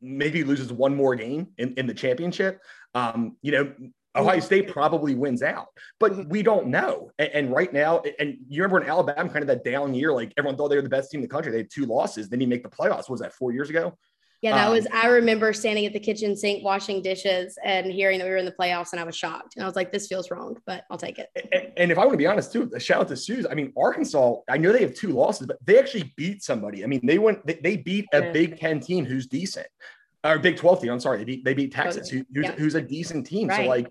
[0.00, 2.60] maybe loses one more game in, in the championship.
[2.94, 3.72] Um, you know,
[4.14, 6.28] Ohio State probably wins out, but mm-hmm.
[6.28, 7.10] we don't know.
[7.18, 10.32] And, and, right now, and you remember in Alabama, kind of that down year, like
[10.36, 11.50] everyone thought they were the best team in the country.
[11.50, 12.28] They had two losses.
[12.28, 13.08] Then you make the playoffs.
[13.08, 13.98] What was that four years ago?
[14.44, 14.86] Yeah, that um, was.
[14.92, 18.44] I remember standing at the kitchen sink washing dishes and hearing that we were in
[18.44, 19.56] the playoffs, and I was shocked.
[19.56, 21.30] And I was like, "This feels wrong," but I'll take it.
[21.50, 23.46] And, and if I want to be honest too, a shout out to Suze.
[23.50, 24.34] I mean, Arkansas.
[24.50, 26.84] I know they have two losses, but they actually beat somebody.
[26.84, 27.46] I mean, they went.
[27.46, 29.66] They, they beat a Big Ten team who's decent,
[30.24, 30.92] or Big Twelve team.
[30.92, 32.52] I'm sorry, they beat they beat Texas, who, who's, yeah.
[32.52, 33.48] who's a decent team.
[33.48, 33.64] Right.
[33.64, 33.90] So like,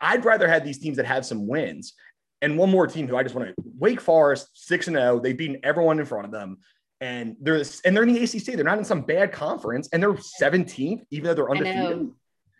[0.00, 1.92] I, would rather have these teams that have some wins.
[2.40, 5.20] And one more team who I just want to Wake Forest six and zero.
[5.20, 6.56] They've beaten everyone in front of them
[7.00, 8.54] and they're and they're in the ACC.
[8.54, 12.10] They're not in some bad conference, and they're 17th, even though they're undefeated.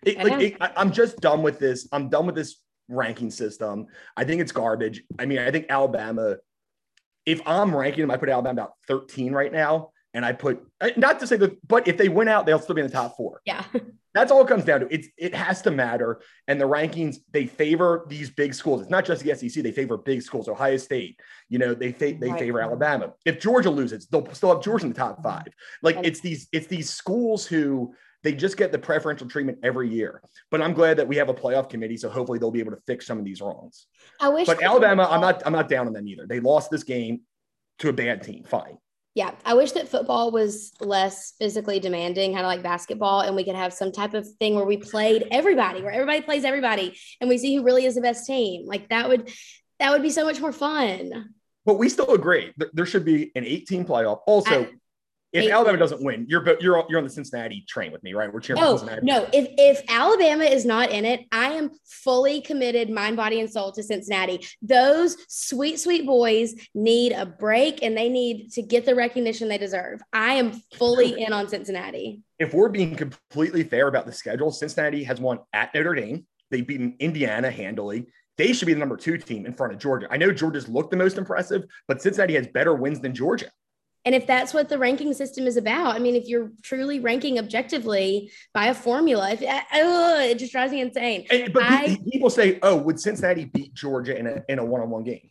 [0.04, 1.86] It, like it, I, I'm just done with this.
[1.92, 2.56] I'm done with this
[2.88, 3.86] ranking system.
[4.16, 5.02] I think it's garbage.
[5.18, 6.36] I mean, I think Alabama.
[7.26, 11.20] If I'm ranking them, I put Alabama about 13 right now, and I put not
[11.20, 13.42] to say that, but if they win out, they'll still be in the top four.
[13.44, 13.64] Yeah.
[14.12, 14.88] That's all it comes down to.
[14.90, 16.20] It's it has to matter.
[16.48, 18.82] And the rankings, they favor these big schools.
[18.82, 20.48] It's not just the SEC, they favor big schools.
[20.48, 22.38] Ohio State, you know, they fa- they right.
[22.38, 23.12] favor Alabama.
[23.24, 25.48] If Georgia loses, they'll still have Georgia in the top five.
[25.82, 30.22] Like it's these, it's these schools who they just get the preferential treatment every year.
[30.50, 32.82] But I'm glad that we have a playoff committee, so hopefully they'll be able to
[32.86, 33.86] fix some of these wrongs.
[34.20, 34.46] I wish.
[34.46, 35.42] But Alabama, I'm not.
[35.46, 36.26] I'm not down on them either.
[36.26, 37.22] They lost this game
[37.78, 38.44] to a bad team.
[38.44, 38.76] Fine
[39.14, 43.44] yeah, I wish that football was less physically demanding, kind of like basketball, and we
[43.44, 47.28] could have some type of thing where we played everybody, where everybody plays everybody, and
[47.28, 48.66] we see who really is the best team.
[48.66, 49.28] Like that would
[49.80, 51.34] that would be so much more fun.
[51.66, 54.20] But we still agree there should be an 18 playoff.
[54.26, 54.70] Also, I,
[55.32, 55.90] if Eight Alabama wins.
[55.90, 58.32] doesn't win, you're you're on- you're on the Cincinnati train with me, right?
[58.32, 59.06] We're cheering for No, Cincinnati.
[59.06, 59.28] no.
[59.32, 63.70] If if Alabama is not in it, I am fully committed, mind, body, and soul
[63.72, 64.44] to Cincinnati.
[64.60, 69.58] Those sweet, sweet boys need a break, and they need to get the recognition they
[69.58, 70.00] deserve.
[70.12, 72.22] I am fully in on Cincinnati.
[72.38, 76.26] If we're being completely fair about the schedule, Cincinnati has won at Notre Dame.
[76.50, 78.06] They've beaten Indiana handily.
[78.36, 80.08] They should be the number two team in front of Georgia.
[80.10, 83.50] I know Georgia's looked the most impressive, but Cincinnati has better wins than Georgia.
[84.04, 87.38] And if that's what the ranking system is about, I mean, if you're truly ranking
[87.38, 91.26] objectively by a formula, if, uh, it just drives me insane.
[91.30, 94.80] And, but I- people say, "Oh, would Cincinnati beat Georgia in a in a one
[94.80, 95.30] on one game?"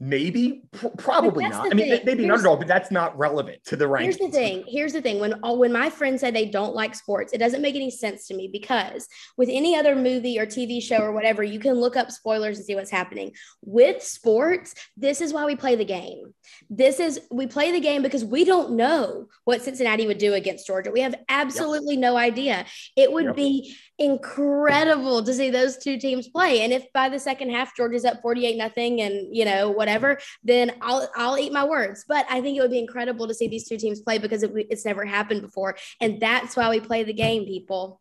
[0.00, 1.72] Maybe, P- probably not.
[1.72, 2.00] I mean, thing.
[2.06, 4.02] they'd be an underdog, but that's not relevant to the rankings.
[4.04, 4.64] Here's the thing.
[4.68, 5.18] Here's the thing.
[5.18, 8.28] When all when my friends say they don't like sports, it doesn't make any sense
[8.28, 11.96] to me because with any other movie or TV show or whatever, you can look
[11.96, 13.32] up spoilers and see what's happening.
[13.64, 16.32] With sports, this is why we play the game.
[16.70, 20.64] This is we play the game because we don't know what Cincinnati would do against
[20.68, 20.92] Georgia.
[20.92, 22.66] We have absolutely no idea.
[22.94, 23.36] It would Yep.
[23.36, 26.62] be incredible to see those two teams play.
[26.62, 30.72] And if by the second half Georgia's up 48 nothing and you know whatever, then
[30.80, 32.04] I'll I'll eat my words.
[32.06, 34.52] But I think it would be incredible to see these two teams play because it,
[34.70, 38.00] it's never happened before, and that's why we play the game, people.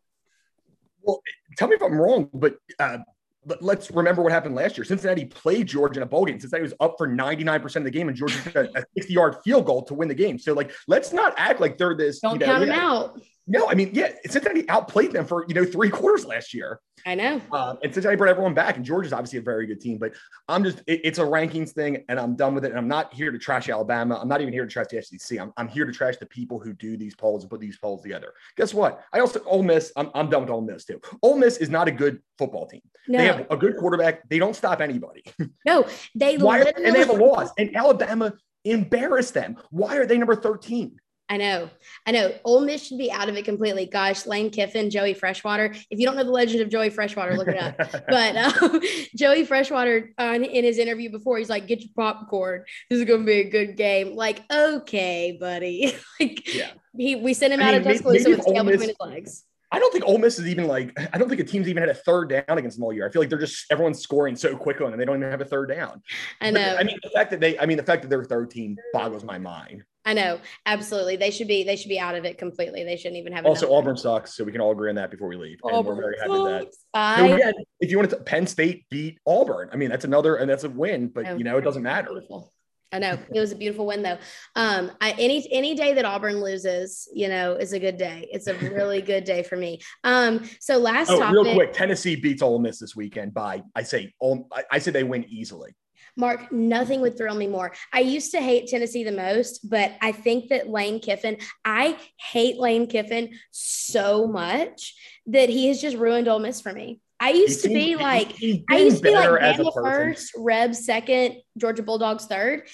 [1.01, 1.21] Well,
[1.57, 2.99] tell me if I'm wrong, but uh,
[3.47, 4.83] but let's remember what happened last year.
[4.83, 6.39] Cincinnati played Georgia in a bowl game.
[6.39, 9.65] Cincinnati was up for 99% of the game, and Georgia took a 60 yard field
[9.65, 10.37] goal to win the game.
[10.37, 12.19] So, like, let's not act like they're this.
[12.19, 12.85] Don't you know, count them yeah.
[12.85, 13.21] out.
[13.49, 16.79] No, I mean, yeah, Cincinnati outplayed them for you know three quarters last year.
[17.05, 17.39] I know.
[17.53, 19.97] Um, and Cincinnati brought everyone back, and Georgia's obviously a very good team.
[19.99, 20.13] But
[20.49, 22.69] I'm just, it- it's a rankings thing, and I'm done with it.
[22.71, 24.19] And I'm not here to trash Alabama.
[24.21, 25.39] I'm not even here to trash the SEC.
[25.39, 28.01] I'm, I'm here to trash the people who do these polls and put these polls
[28.01, 28.33] together.
[28.57, 29.03] Guess what?
[29.13, 30.99] I also, Ole Miss, I'm, I'm done with Ole Miss too.
[31.21, 32.81] Ole Miss is not a good football team.
[33.07, 34.27] No, They have a good quarterback.
[34.27, 35.23] They don't stop anybody.
[35.65, 36.59] no, they Why?
[36.63, 37.51] Literally, and they have a loss.
[37.57, 38.33] And Alabama
[38.65, 39.55] embarrassed them.
[39.69, 40.97] Why are they number 13?
[41.29, 41.69] I know,
[42.05, 42.33] I know.
[42.45, 43.85] Ole Miss should be out of it completely.
[43.85, 45.73] Gosh, Lane Kiffin, Joey Freshwater.
[45.89, 47.75] If you don't know the legend of Joey Freshwater, look it up.
[48.07, 48.81] but um,
[49.15, 53.23] Joey Freshwater on in his interview before he's like get your popcorn this is gonna
[53.23, 56.71] be a good game like okay buddy like Yeah.
[56.95, 58.97] he we sent him I out mean, of Tuscaloosa with his tail Miss- between his
[58.99, 61.81] legs I don't think Ole Miss is even like I don't think a team's even
[61.83, 63.05] had a third down against them all year.
[63.05, 64.97] I feel like they're just everyone's scoring so quick on them.
[64.99, 66.01] They don't even have a third down.
[66.39, 68.23] I But, know I mean, the fact that they I mean the fact that they're
[68.23, 69.83] third team boggles my mind.
[70.07, 73.17] I know absolutely they should be they should be out of it completely they shouldn't
[73.17, 73.73] even have Also.
[73.73, 75.59] Auburn sucks, so we can all agree on that before we leave.
[75.65, 77.17] And we're very happy with that.
[77.17, 79.69] So again, if you want to, Penn State beat Auburn.
[79.73, 81.35] I mean, that's another and that's a win, but know.
[81.35, 82.07] you know it doesn't matter.
[82.07, 82.53] Beautiful.
[82.91, 84.17] I know it was a beautiful win though.
[84.55, 88.29] Um, I, any any day that Auburn loses, you know, is a good day.
[88.31, 89.81] It's a really good day for me.
[90.03, 93.83] Um, so last Oh, topic, real quick, Tennessee beats Ole Miss this weekend by I
[93.83, 95.75] say I, I say they win easily.
[96.15, 97.71] Mark, nothing would thrill me more.
[97.93, 102.57] I used to hate Tennessee the most, but I think that Lane Kiffin, I hate
[102.57, 104.95] Lane Kiffin so much
[105.27, 107.01] that he has just ruined Ole Miss for me.
[107.19, 108.35] I used to be like,
[108.69, 112.67] I used to be like Bama first, Rebs second, Georgia Bulldogs third.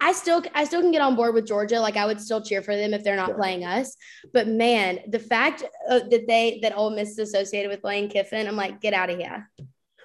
[0.00, 1.78] I still I still can get on board with Georgia.
[1.80, 3.36] Like I would still cheer for them if they're not Yeah.
[3.36, 3.96] playing us.
[4.32, 8.46] But man, the fact uh, that they that Ole Miss is associated with Lane Kiffin,
[8.48, 9.48] I'm like, get out of here.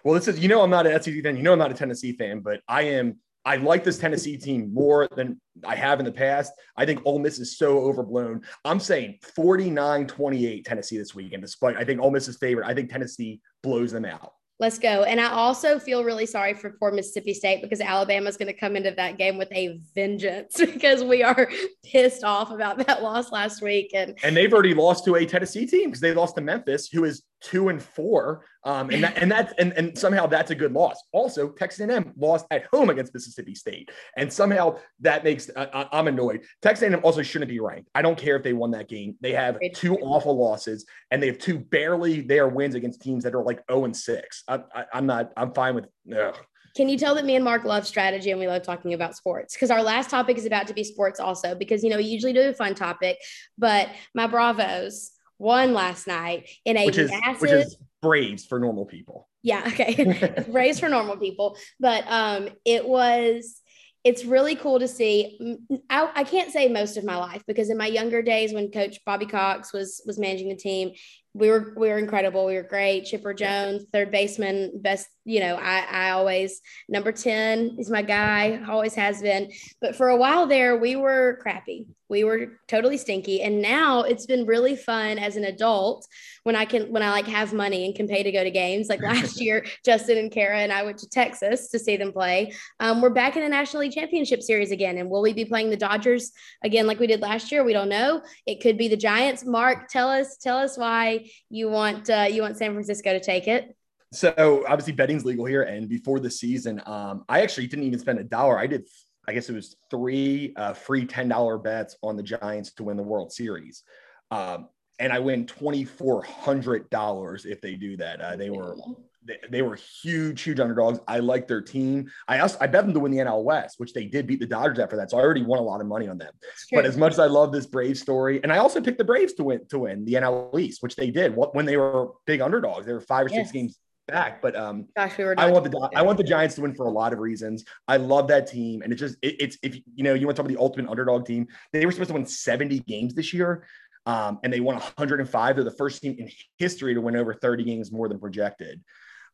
[0.03, 1.35] Well, this is you know I'm not an SEC fan.
[1.35, 3.17] You know I'm not a Tennessee fan, but I am.
[3.49, 6.53] I like this Tennessee team more than I have in the past.
[6.77, 8.43] I think Ole Miss is so overblown.
[8.63, 11.41] I'm saying 49-28 Tennessee this weekend.
[11.41, 12.67] Despite I think Ole Miss is favorite.
[12.67, 14.33] I think Tennessee blows them out.
[14.59, 15.03] Let's go.
[15.03, 18.75] And I also feel really sorry for poor Mississippi State because Alabama's going to come
[18.75, 21.49] into that game with a vengeance because we are
[21.83, 23.91] pissed off about that loss last week.
[23.95, 27.03] And And they've already lost to a Tennessee team because they lost to Memphis, who
[27.03, 28.45] is two and four.
[28.65, 31.01] Um, and that, and that's and, and somehow that's a good loss.
[31.13, 35.99] Also, Texas A&M lost at home against Mississippi State, and somehow that makes I, I-
[35.99, 36.41] I'm annoyed.
[36.61, 37.89] Texas A&M also shouldn't be ranked.
[37.95, 39.15] I don't care if they won that game.
[39.21, 43.33] They have two awful losses, and they have two barely there wins against teams that
[43.33, 44.43] are like zero and six.
[44.47, 44.59] I,
[44.93, 45.31] I'm not.
[45.37, 45.85] I'm fine with.
[46.15, 46.35] Ugh.
[46.75, 49.53] can you tell that me and Mark love strategy and we love talking about sports?
[49.53, 52.33] Because our last topic is about to be sports also, because, you know, we usually
[52.33, 53.17] do a fun topic,
[53.57, 57.41] but my Bravos won last night in a Which is massive.
[57.41, 59.27] which is Braves for normal people.
[59.41, 63.61] yeah okay raised for normal people but um it was
[64.05, 67.69] it's really cool to see Mm, I, I can't say most of my life because
[67.69, 70.91] in my younger days when coach bobby cox was was managing the team
[71.33, 75.57] we were we were incredible we were great chipper jones third baseman best you know,
[75.57, 79.51] I, I always, number 10 is my guy, always has been.
[79.79, 81.85] But for a while there, we were crappy.
[82.09, 83.43] We were totally stinky.
[83.43, 86.07] And now it's been really fun as an adult
[86.41, 88.89] when I can, when I like have money and can pay to go to games.
[88.89, 92.51] Like last year, Justin and Kara and I went to Texas to see them play.
[92.79, 94.97] Um, we're back in the National League Championship Series again.
[94.97, 96.31] And will we be playing the Dodgers
[96.63, 97.63] again like we did last year?
[97.63, 98.23] We don't know.
[98.47, 99.45] It could be the Giants.
[99.45, 101.18] Mark, tell us, tell us why
[101.49, 103.75] you want, uh, you want San Francisco to take it.
[104.11, 108.17] So obviously betting's legal here, and before the season, um, I actually didn't even spend
[108.17, 108.57] a dollar.
[108.57, 108.87] I did,
[109.27, 112.97] I guess it was three uh, free ten dollar bets on the Giants to win
[112.97, 113.83] the World Series,
[114.31, 118.19] um, and I win twenty four hundred dollars if they do that.
[118.19, 118.75] Uh, they were
[119.23, 120.99] they, they, were huge, huge underdogs.
[121.07, 122.09] I like their team.
[122.27, 124.45] I also I bet them to win the NL West, which they did beat the
[124.45, 125.11] Dodgers after that.
[125.11, 126.33] So I already won a lot of money on them.
[126.71, 129.33] But as much as I love this Braves story, and I also picked the Braves
[129.33, 132.85] to win to win the NL East, which they did when they were big underdogs.
[132.85, 133.39] They were five or yes.
[133.39, 133.79] six games
[134.09, 134.41] back.
[134.41, 136.91] But um, Gosh, we I want the I want the Giants to win for a
[136.91, 137.65] lot of reasons.
[137.87, 140.41] I love that team, and it just it, it's if you know you want to
[140.41, 143.65] talk about the ultimate underdog team, they were supposed to win 70 games this year.
[144.05, 145.55] Um, and they won 105.
[145.55, 148.81] They're the first team in history to win over 30 games more than projected.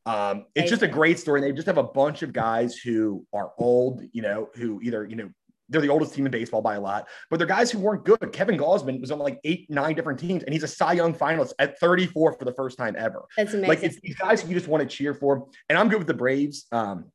[0.06, 1.42] Um, it's just a great story.
[1.42, 5.06] And they just have a bunch of guys who are old, you know, who either,
[5.06, 5.30] you know,
[5.70, 8.32] they're the oldest team in baseball by a lot, but they're guys who weren't good.
[8.32, 11.54] Kevin Gausman was on like eight, nine different teams, and he's a Cy Young finalist
[11.58, 13.26] at 34 for the first time ever.
[13.36, 13.70] That's amazing.
[13.70, 15.48] Like it's these guys who you just want to cheer for.
[15.70, 16.68] And I'm good with the Braves.
[16.72, 17.06] Um,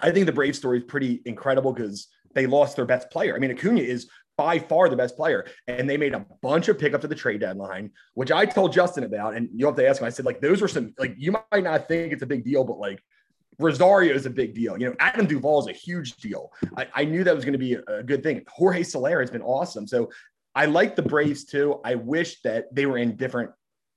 [0.00, 3.36] I think the Braves story is pretty incredible because they lost their best player.
[3.36, 6.78] I mean, Acuna is by far the best player, and they made a bunch of
[6.78, 9.34] pickups at the trade deadline, which I told Justin about.
[9.34, 10.06] And you have to ask him.
[10.06, 12.64] I said, like, those were some like you might not think it's a big deal,
[12.64, 13.02] but like
[13.58, 14.78] Rosario is a big deal.
[14.78, 16.52] You know, Adam Duvall is a huge deal.
[16.76, 18.42] I, I knew that was going to be a, a, good thing.
[18.48, 19.86] Jorge Soler has been awesome.
[19.86, 20.10] So
[20.54, 21.80] I like the Braves too.
[21.84, 23.50] I wish that they were in different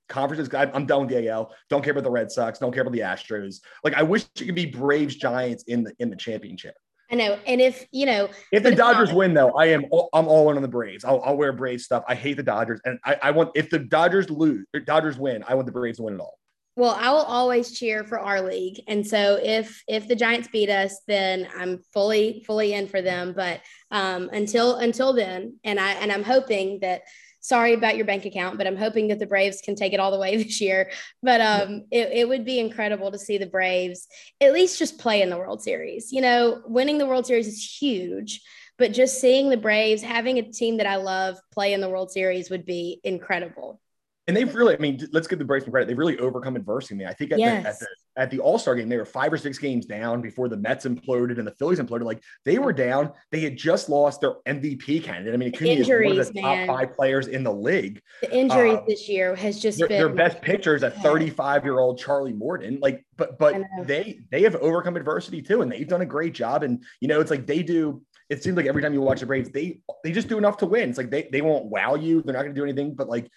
[0.08, 0.52] conferences.
[0.54, 1.54] I, am done with the AL.
[1.68, 2.58] Don't care about the Red Sox.
[2.58, 3.60] Don't care about the Astros.
[3.84, 6.74] Like I wish it could be Braves Giants in the in the championship.
[7.10, 7.38] I know.
[7.46, 10.56] And if you know, if the Dodgers win, though, I am all, I'm all in
[10.56, 11.04] on the Braves.
[11.04, 12.04] I'll, I'll wear Braves stuff.
[12.06, 15.54] I hate the Dodgers, and I, I want if the Dodgers lose, Dodgers win, I
[15.54, 16.38] want the Braves to win it all.
[16.76, 18.80] Well, I will always cheer for our league.
[18.86, 23.32] And so if if the Giants beat us, then I'm fully fully in for them.
[23.34, 27.02] But um, until until then, and I and I'm hoping that
[27.48, 30.10] sorry about your bank account, but I'm hoping that the Braves can take it all
[30.10, 30.90] the way this year.
[31.22, 34.06] But um, it, it would be incredible to see the Braves
[34.40, 36.12] at least just play in the World Series.
[36.12, 38.40] You know, winning the World Series is huge,
[38.76, 42.10] but just seeing the Braves, having a team that I love play in the World
[42.10, 43.80] Series would be incredible
[44.28, 45.88] and they've really, I mean, let's give the Braves some credit.
[45.88, 47.06] They've really overcome adversity.
[47.06, 47.62] I think at yes.
[47.62, 47.86] the, at the,
[48.22, 50.84] at the All Star game, they were five or six games down before the Mets
[50.84, 52.04] imploded and the Phillies imploded.
[52.04, 53.10] Like they were down.
[53.32, 55.32] They had just lost their MVP candidate.
[55.32, 56.66] I mean, Acuna injuries, is one of the man.
[56.66, 58.02] top five players in the league.
[58.20, 61.64] The injuries uh, this year has just their, been their best pitcher is a 35
[61.64, 62.78] year old Charlie Morton.
[62.82, 66.64] Like, but but they they have overcome adversity too, and they've done a great job.
[66.64, 69.26] And you know, it's like they do it seems like every time you watch the
[69.26, 70.90] Braves, they they just do enough to win.
[70.90, 72.20] It's like they they won't wow you.
[72.22, 73.30] They're not going to do anything, but like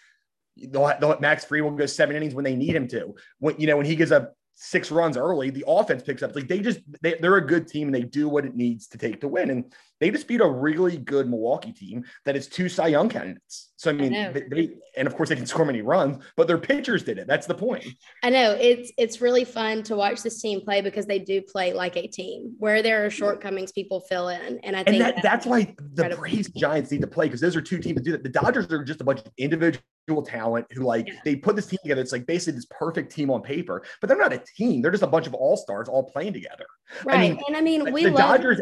[0.70, 3.16] they'll, they'll let Max Fried will go seven innings when they need him to.
[3.40, 6.36] When you know when he gives up six runs early, the offense picks up.
[6.36, 8.98] Like they just they, they're a good team and they do what it needs to
[8.98, 9.50] take to win.
[9.50, 13.72] And they just beat a really good Milwaukee team that is two Cy Young candidates.
[13.78, 16.48] So I mean, I they, they, and of course they can score many runs, but
[16.48, 17.28] their pitchers did it.
[17.28, 17.86] That's the point.
[18.24, 21.74] I know it's it's really fun to watch this team play because they do play
[21.74, 22.56] like a team.
[22.58, 25.76] Where there are shortcomings, people fill in, and I think and that, that's, that's why
[25.94, 28.24] the Braves Giants need to play because those are two teams that do that.
[28.24, 29.82] The Dodgers are just a bunch of individual
[30.26, 31.14] talent who like yeah.
[31.24, 32.02] they put this team together.
[32.02, 34.82] It's like basically this perfect team on paper, but they're not a team.
[34.82, 36.66] They're just a bunch of all stars all playing together.
[37.04, 37.18] Right.
[37.18, 38.62] I mean, and I mean, we the love- Dodgers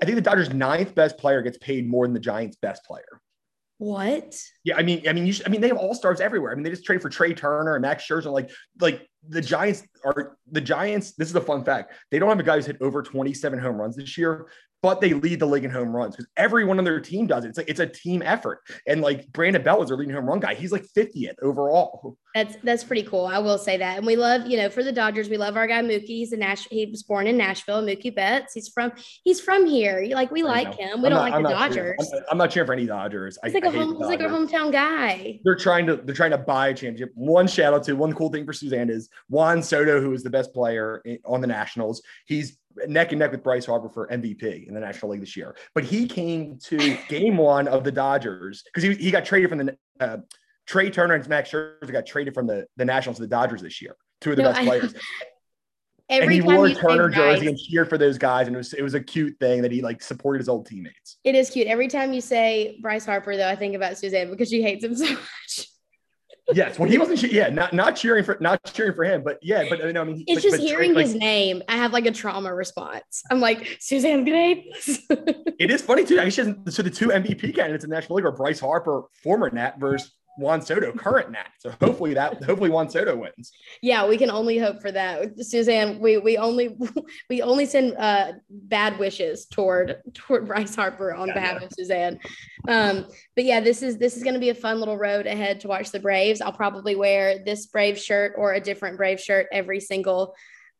[0.00, 3.20] I think the Dodgers' ninth best player gets paid more than the Giants' best player.
[3.78, 4.36] What?
[4.64, 6.50] Yeah, I mean, I mean, you should, I mean, they have all stars everywhere.
[6.50, 8.32] I mean, they just traded for Trea Turner and Max Scherzer.
[8.32, 11.12] Like, like the Giants are the Giants.
[11.12, 11.92] This is a fun fact.
[12.10, 14.48] They don't have a guy who's hit over 27 home runs this year,
[14.82, 17.48] but they lead the league in home runs because everyone on their team does it.
[17.48, 18.60] It's like it's a team effort.
[18.86, 20.54] And like Brandon Belt was their leading home run guy.
[20.54, 22.16] He's like 50th overall.
[22.34, 23.26] That's that's pretty cool.
[23.26, 23.98] I will say that.
[23.98, 26.06] And we love, you know, for the Dodgers, we love our guy Mookie.
[26.06, 26.68] He's a Nash.
[26.68, 27.82] He was born in Nashville.
[27.82, 28.54] Mookie Betts.
[28.54, 28.92] He's from
[29.24, 30.06] he's from here.
[30.12, 31.02] Like we like him.
[31.02, 32.12] We I'm don't not, like I'm the Dodgers.
[32.12, 33.38] I'm, I'm, not cheering for any Dodgers.
[33.42, 35.40] He's I, like a home, he's like a hometown guy.
[35.42, 37.10] They're trying to they're trying to buy a championship.
[37.14, 40.30] One shout out to one cool thing for Suzanne is Juan Soto, who is the
[40.30, 42.02] best player on the Nationals.
[42.26, 45.56] He's neck and neck with Bryce Harper for MVP in the National League this year.
[45.74, 49.58] But he came to game one of the Dodgers because he, he got traded from
[49.58, 50.18] the uh,
[50.66, 53.80] Trea Turner and Max Scherzer got traded from the, the Nationals to the Dodgers this
[53.80, 53.96] year.
[54.20, 54.94] Two of the no, best I, players.
[56.08, 58.82] and he wore a Turner jersey and cheered for those guys, and it was it
[58.82, 61.16] was a cute thing that he like supported his old teammates.
[61.24, 61.66] It is cute.
[61.66, 64.94] Every time you say Bryce Harper, though, I think about Suzanne because she hates him
[64.94, 65.68] so much.
[66.52, 69.64] Yes, when he wasn't, yeah, not not cheering for not cheering for him, but yeah,
[69.68, 71.62] but no, I mean, it's but, just but hearing like, his name.
[71.68, 73.22] I have like a trauma response.
[73.30, 74.64] I'm like Suzanne Grenade.
[75.58, 76.18] It is funny too.
[76.18, 79.78] Actually, so the two MVP candidates in the National League are Bryce Harper, former Nat,
[79.80, 81.48] versus Juan Soto, current Nat.
[81.58, 83.52] So hopefully that hopefully Juan Soto wins.
[83.82, 85.98] Yeah, we can only hope for that, Suzanne.
[85.98, 86.78] We we only
[87.28, 92.20] we only send uh, bad wishes toward toward Bryce Harper on yeah, behalf of Suzanne.
[92.68, 95.60] Um, but yeah, this is this is going to be a fun little road ahead
[95.60, 96.40] to watch the Braves.
[96.40, 100.34] I'll probably wear this Brave shirt or a different Brave shirt every single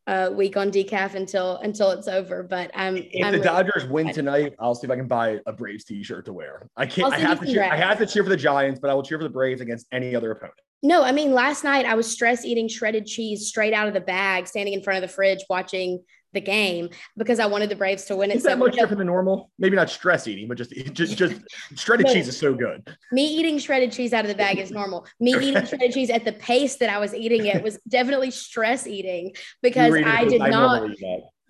[0.09, 2.41] uh, week on decaf until until it's over.
[2.41, 5.37] But I'm if I'm the really Dodgers win tonight, I'll see if I can buy
[5.45, 6.67] a Braves t-shirt to wear.
[6.75, 7.13] I can't.
[7.13, 7.63] I have to cheer.
[7.63, 9.85] I have to cheer for the Giants, but I will cheer for the Braves against
[9.91, 10.55] any other opponent.
[10.81, 14.01] No, I mean last night I was stress eating shredded cheese straight out of the
[14.01, 16.03] bag, standing in front of the fridge watching
[16.33, 18.37] the game because I wanted the Braves to win it.
[18.37, 19.51] Is that so much different than normal?
[19.57, 21.41] Maybe not stress eating, but just just just
[21.75, 22.95] shredded cheese is so good.
[23.11, 25.07] Me eating shredded cheese out of the bag is normal.
[25.19, 28.87] Me eating shredded cheese at the pace that I was eating it was definitely stress
[28.87, 30.89] eating because I did not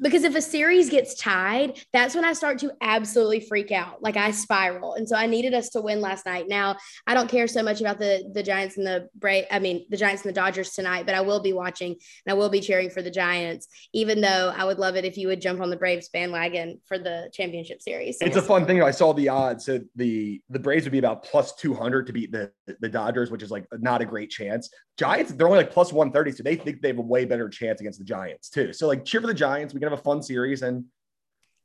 [0.02, 4.02] because if a series gets tied, that's when I start to absolutely freak out.
[4.02, 4.93] Like I spiral.
[4.95, 6.47] And so I needed us to win last night.
[6.47, 6.78] Now,
[7.08, 9.97] I don't care so much about the the Giants and the Bra- I mean, the
[9.97, 12.89] Giants and the Dodgers tonight, but I will be watching and I will be cheering
[12.89, 15.78] for the Giants, even though I would love it if you would jump on the
[15.78, 18.18] Braves bandwagon for the championship series.
[18.22, 18.82] It's a fun thing.
[18.82, 19.66] I saw the odds.
[19.66, 23.43] So the the Braves would be about plus 200 to beat the the Dodgers, which
[23.43, 24.70] is like not a great chance.
[24.97, 26.38] Giants, they're only like plus 130.
[26.38, 28.74] So they think they have a way better chance against the Giants too.
[28.74, 29.74] So like cheer for the Giants.
[29.74, 30.86] We can have a fun series and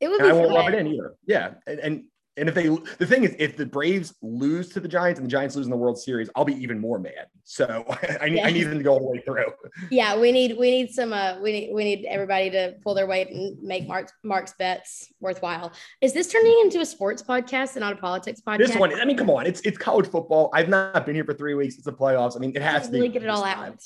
[0.00, 1.14] it would I won't rub it in either.
[1.26, 1.54] Yeah.
[1.66, 2.04] And, and
[2.36, 5.30] and if they, the thing is, if the Braves lose to the Giants and the
[5.30, 7.26] Giants lose in the World Series, I'll be even more mad.
[7.44, 7.84] So
[8.20, 8.46] I need, yeah.
[8.46, 9.52] I need them to go all the way through.
[9.90, 13.06] Yeah, we need, we need some, uh, we need, we need everybody to pull their
[13.06, 15.72] weight and make Mark's, Mark's bets worthwhile.
[16.00, 18.58] Is this turning into a sports podcast and not a politics podcast?
[18.58, 20.50] This one, I mean, come on, it's it's college football.
[20.52, 21.76] I've not been here for three weeks.
[21.76, 22.36] It's the playoffs.
[22.36, 23.80] I mean, it has to really get it all out.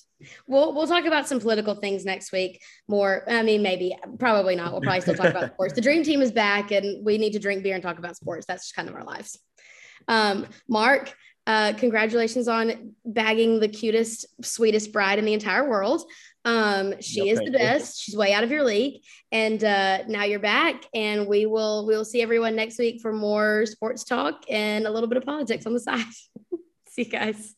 [0.49, 2.63] We'll we'll talk about some political things next week.
[2.89, 4.73] More, I mean, maybe, probably not.
[4.73, 5.75] We'll probably still talk about sports.
[5.75, 8.38] The dream team is back, and we need to drink beer and talk about sports.
[8.47, 9.39] That's just kind of our lives.
[10.07, 11.15] Um, Mark,
[11.47, 16.03] uh, congratulations on bagging the cutest, sweetest bride in the entire world.
[16.45, 18.03] Um, she yep, is the best.
[18.03, 20.85] She's way out of your league, and uh, now you're back.
[20.95, 24.91] And we will we will see everyone next week for more sports talk and a
[24.91, 26.05] little bit of politics on the side.
[26.89, 27.58] see you guys.